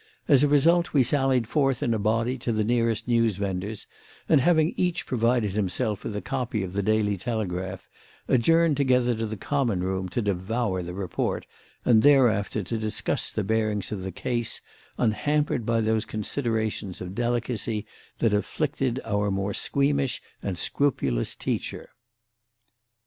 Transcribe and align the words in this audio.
As 0.27 0.41
a 0.41 0.47
result, 0.47 0.93
we 0.93 1.03
sallied 1.03 1.47
forth 1.47 1.83
in 1.83 1.93
a 1.93 1.99
body 1.99 2.35
to 2.39 2.51
the 2.51 2.63
nearest 2.63 3.07
newsvendor's, 3.07 3.85
and, 4.27 4.41
having 4.41 4.73
each 4.75 5.05
provided 5.05 5.51
himself 5.51 6.03
with 6.03 6.15
a 6.15 6.23
copy 6.23 6.63
of 6.63 6.73
the 6.73 6.81
Daily 6.81 7.17
Telegraph, 7.17 7.87
adjourned 8.27 8.77
together 8.77 9.13
to 9.13 9.27
the 9.27 9.37
Common 9.37 9.81
Room 9.83 10.09
to 10.09 10.19
devour 10.23 10.81
the 10.81 10.95
report 10.95 11.45
and 11.85 12.01
thereafter 12.01 12.63
to 12.63 12.79
discuss 12.79 13.29
the 13.29 13.43
bearings 13.43 13.91
of 13.91 14.01
the 14.01 14.11
case, 14.11 14.59
unhampered 14.97 15.67
by 15.67 15.81
those 15.81 16.03
considerations 16.05 16.99
of 16.99 17.13
delicacy 17.13 17.85
that 18.17 18.33
afflicted 18.33 18.99
our 19.05 19.29
more 19.29 19.53
squeamish 19.53 20.19
and 20.41 20.57
scrupulous 20.57 21.35
teacher. 21.35 21.89